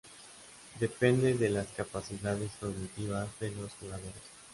Depende 0.79 1.35
de 1.35 1.51
las 1.51 1.67
capacidades 1.67 2.49
cognitivas 2.59 3.29
de 3.39 3.51
los 3.51 3.71
jugadores. 3.73 4.13